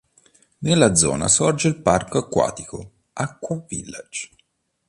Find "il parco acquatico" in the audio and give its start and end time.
1.67-2.91